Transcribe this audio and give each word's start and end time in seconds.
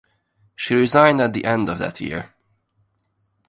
She 0.55 0.73
resigned 0.73 1.21
at 1.21 1.33
the 1.33 1.45
end 1.45 1.69
of 1.69 1.77
that 1.77 2.01
year. 2.01 2.33